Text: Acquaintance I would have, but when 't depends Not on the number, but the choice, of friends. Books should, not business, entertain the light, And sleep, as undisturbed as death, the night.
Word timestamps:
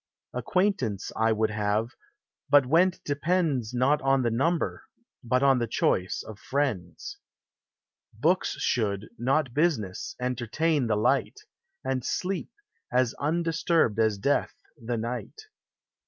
Acquaintance 0.33 1.11
I 1.15 1.31
would 1.31 1.51
have, 1.51 1.91
but 2.49 2.65
when 2.65 2.89
't 2.89 3.03
depends 3.05 3.71
Not 3.71 4.01
on 4.01 4.23
the 4.23 4.31
number, 4.31 4.85
but 5.23 5.43
the 5.59 5.67
choice, 5.67 6.23
of 6.25 6.39
friends. 6.39 7.19
Books 8.11 8.53
should, 8.53 9.09
not 9.19 9.53
business, 9.53 10.15
entertain 10.19 10.87
the 10.87 10.97
light, 10.97 11.41
And 11.83 12.03
sleep, 12.03 12.49
as 12.91 13.13
undisturbed 13.19 13.99
as 13.99 14.17
death, 14.17 14.55
the 14.75 14.97
night. 14.97 15.39